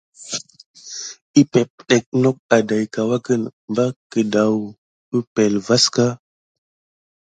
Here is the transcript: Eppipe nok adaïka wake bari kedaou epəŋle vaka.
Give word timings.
Eppipe 1.39 1.95
nok 2.21 2.37
adaïka 2.57 3.01
wake 3.09 3.33
bari 3.75 3.97
kedaou 4.11 4.59
epəŋle 5.17 5.59
vaka. 5.67 6.05